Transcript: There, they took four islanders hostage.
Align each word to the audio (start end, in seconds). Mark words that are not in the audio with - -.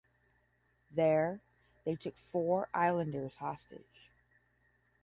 There, 0.89 1.41
they 1.85 1.93
took 1.95 2.17
four 2.17 2.69
islanders 2.73 3.35
hostage. 3.35 4.09